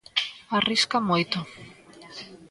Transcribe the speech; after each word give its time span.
Arrisca 0.57 0.97
moito. 1.09 1.37